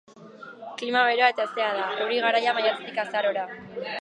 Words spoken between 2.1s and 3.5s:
garaia maiatzetik azarora.